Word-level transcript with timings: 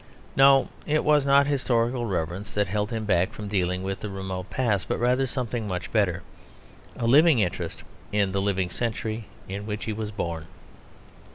No, 0.35 0.69
it 0.87 1.03
was 1.03 1.27
not 1.27 1.45
historical 1.45 2.07
reverence 2.07 2.55
that 2.55 2.65
held 2.67 2.89
him 2.89 3.05
back 3.05 3.31
from 3.31 3.47
dealing 3.47 3.83
with 3.83 3.99
the 3.99 4.09
remote 4.09 4.49
past; 4.49 4.87
but 4.87 4.97
rather 4.97 5.27
something 5.27 5.67
much 5.67 5.91
better 5.93 6.23
a 6.95 7.05
living 7.05 7.37
interest 7.37 7.83
in 8.11 8.31
the 8.31 8.41
living 8.41 8.71
century 8.71 9.25
in 9.47 9.67
which 9.67 9.85
he 9.85 9.93
was 9.93 10.09
born. 10.09 10.47